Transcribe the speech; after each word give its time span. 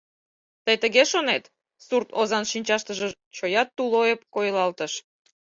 —Тый 0.65 0.77
тыге 0.83 1.03
шонет?— 1.11 1.51
сурт 1.85 2.09
озан 2.19 2.45
шинчаштыже 2.51 3.07
чоя 3.35 3.63
тулойып 3.75 4.21
койылалтыш. 4.33 4.93